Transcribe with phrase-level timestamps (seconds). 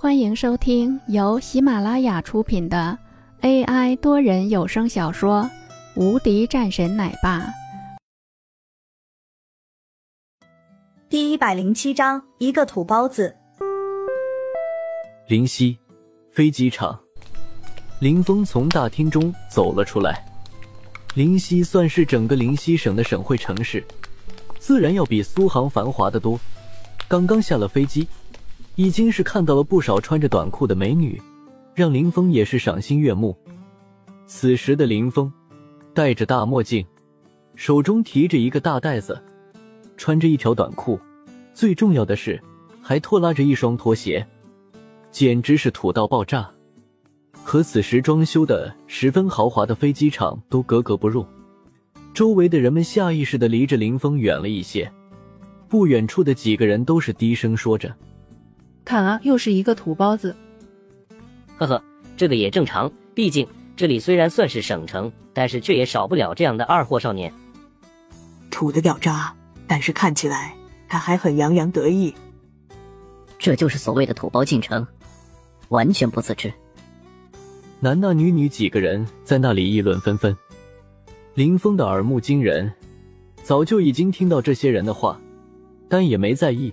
[0.00, 2.96] 欢迎收听由喜马拉雅出品的
[3.40, 5.42] AI 多人有声小说
[6.00, 7.40] 《无敌战神奶爸》
[11.10, 13.34] 第一百零七章：一个土包子。
[15.26, 15.76] 林夕，
[16.30, 16.96] 飞机场，
[17.98, 20.24] 林峰从大厅中走了出来。
[21.16, 23.84] 林夕算是整个林西省的省会城市，
[24.60, 26.38] 自然要比苏杭繁华的多。
[27.08, 28.06] 刚刚下了飞机。
[28.78, 31.20] 已经是看到了不少穿着短裤的美女，
[31.74, 33.36] 让林峰也是赏心悦目。
[34.24, 35.32] 此时的林峰
[35.92, 36.86] 戴着大墨镜，
[37.56, 39.20] 手中提着一个大袋子，
[39.96, 40.96] 穿着一条短裤，
[41.52, 42.40] 最重要的是
[42.80, 44.24] 还拖拉着一双拖鞋，
[45.10, 46.48] 简直是土到爆炸，
[47.42, 51.26] 和此时装修的十分豪华的飞机场都格格不入。
[52.14, 54.88] 周围的人们下意识的离着林峰远了一些，
[55.68, 57.92] 不远处的几个人都是低声说着。
[58.88, 60.34] 看啊，又是一个土包子。
[61.58, 61.84] 呵呵，
[62.16, 67.30] 这个也正常，毕竟这里虽然算是省城，但是却也少不了这样的二货少年。
[68.50, 69.34] 土的掉渣，
[69.66, 70.56] 但是看起来
[70.88, 72.14] 他还很洋洋得意。
[73.38, 74.86] 这就是所谓的土包进城，
[75.68, 76.50] 完全不自知。
[77.80, 80.34] 男男女女几个人在那里议论纷纷。
[81.34, 82.72] 林峰的耳目惊人，
[83.42, 85.20] 早就已经听到这些人的话，
[85.90, 86.72] 但也没在意。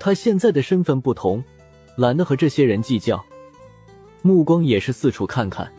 [0.00, 1.44] 他现在的身份不同，
[1.94, 3.22] 懒得和这些人计较，
[4.22, 5.70] 目光也是四处看看。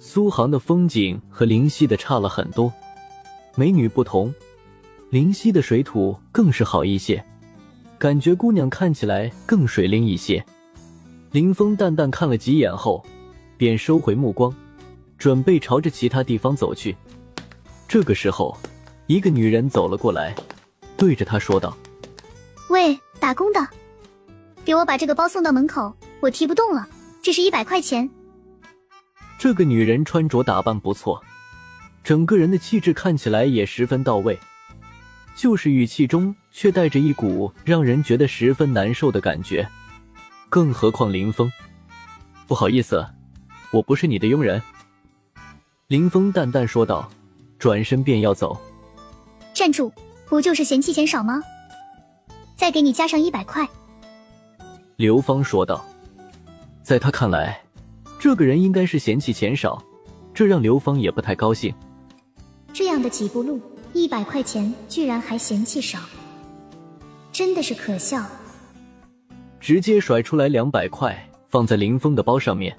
[0.00, 2.72] 苏杭的风景和灵溪的差了很多，
[3.54, 4.34] 美女不同，
[5.10, 7.24] 灵溪的水土更是好一些，
[7.98, 10.44] 感觉姑娘看起来更水灵一些。
[11.30, 13.04] 林峰淡淡看了几眼后，
[13.56, 14.52] 便收回目光，
[15.16, 16.96] 准备朝着其他地方走去。
[17.86, 18.58] 这个时候，
[19.06, 20.34] 一个女人走了过来，
[20.96, 21.76] 对着他说道
[22.70, 23.68] ：“喂。”打工的，
[24.64, 26.88] 给我把这个包送到门口，我提不动了。
[27.20, 28.08] 这是一百块钱。
[29.38, 31.22] 这个女人穿着打扮不错，
[32.02, 34.40] 整个人的气质看起来也十分到位，
[35.36, 39.68] 就是语气中却带着一股让人觉得十分难受的感觉。
[40.48, 41.52] 更何况林峰，
[42.46, 43.06] 不好意思，
[43.70, 44.62] 我不是你的佣人。
[45.88, 47.06] 林峰淡淡说道，
[47.58, 48.58] 转身便要走。
[49.52, 49.92] 站住！
[50.26, 51.42] 不就是嫌弃钱少吗？
[52.60, 53.66] 再给你加上一百块，
[54.96, 55.82] 刘芳说道。
[56.82, 57.58] 在他看来，
[58.18, 59.82] 这个人应该是嫌弃钱少，
[60.34, 61.72] 这让刘芳也不太高兴。
[62.70, 63.58] 这样的几步路，
[63.94, 66.00] 一百块钱居然还嫌弃少，
[67.32, 68.22] 真的是可笑。
[69.58, 72.76] 直接甩出来两百块，放在林峰的包上面。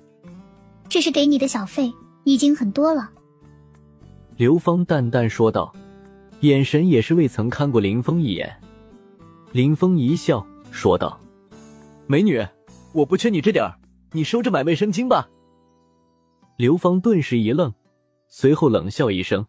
[0.89, 1.91] 这是给你的小费，
[2.23, 3.09] 已经很多了。
[4.37, 5.73] 刘芳淡淡说道，
[6.41, 8.55] 眼神也是未曾看过林峰一眼。
[9.53, 11.19] 林峰一笑，说道
[12.07, 12.41] ：“美女，
[12.93, 13.77] 我不缺你这点儿，
[14.13, 15.29] 你收着买卫生巾吧。”
[16.55, 17.73] 刘芳顿时一愣，
[18.29, 19.47] 随后冷笑一声：“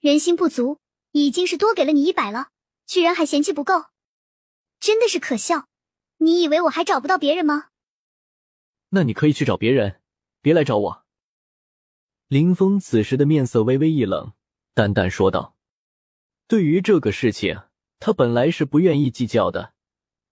[0.00, 0.78] 人心不足，
[1.12, 2.48] 已经是多给了你一百了，
[2.84, 3.86] 居然还嫌弃不够，
[4.78, 5.68] 真的是可笑！
[6.18, 7.68] 你以为我还找不到别人吗
[8.90, 10.02] ？”“那你可以去找别人，
[10.42, 11.04] 别来找我。”
[12.28, 14.34] 林峰此时的面色微微一冷，
[14.74, 15.56] 淡淡说道
[16.46, 17.62] ：“对于这个事情。”
[18.00, 19.74] 他本来是不愿意计较的，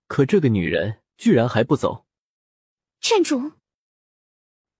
[0.06, 2.06] 可这个女人居然还不走。
[3.00, 3.53] 站住！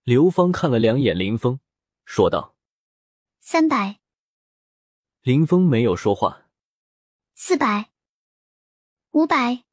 [0.03, 1.59] 刘芳看了两眼林峰，
[2.05, 2.55] 说道
[3.39, 3.99] ：“三百。”
[5.23, 6.49] 林峰没有说话。
[7.35, 7.91] 四百。
[9.11, 9.63] 五百。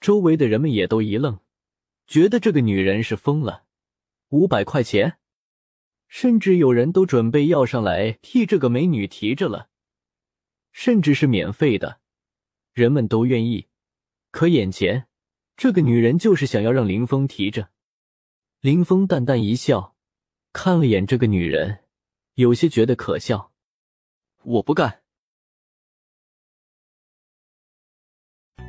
[0.00, 1.40] 周围的人们也都一愣，
[2.06, 3.64] 觉得这个女人是疯了。
[4.30, 5.18] 五百块钱，
[6.08, 9.69] 甚至有人都准备要上来替这个美女提着了。
[10.72, 12.00] 甚至是免费的，
[12.72, 13.68] 人们都愿意。
[14.30, 15.06] 可眼前
[15.56, 17.70] 这个女人就是想要让林峰提着。
[18.60, 19.94] 林峰淡淡一笑，
[20.52, 21.84] 看了眼这个女人，
[22.34, 23.52] 有些觉得可笑。
[24.42, 25.02] 我不干。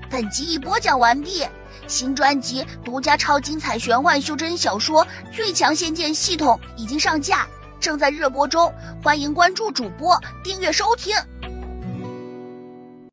[0.09, 1.45] 本集已播讲完毕，
[1.87, 7.47] 新专辑独家超精彩玄幻修真小说《最强仙剑系统》已经上架，
[7.79, 11.15] 正在热播中，欢迎关注主播，订阅收听。